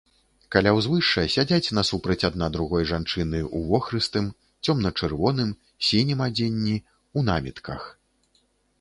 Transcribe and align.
Каля 0.53 0.71
ўзвышша 0.77 1.25
сядзяць 1.33 1.73
насупраць 1.79 2.25
адна 2.29 2.47
другой 2.55 2.87
жанчыны 2.93 3.43
ў 3.57 3.75
вохрыстым, 3.75 4.33
цёмна-чырвоным, 4.65 5.55
сінім 5.91 6.27
адзенні, 6.31 6.75
у 7.17 7.29
намітках. 7.33 7.91